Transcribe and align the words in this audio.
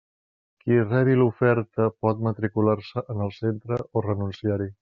Qui 0.63 0.77
rebi 0.79 1.13
l'oferta 1.19 1.87
pot 2.05 2.25
matricular-se 2.29 3.07
en 3.15 3.23
el 3.29 3.33
centre 3.39 3.83
o 4.01 4.07
renunciar-hi. 4.11 4.71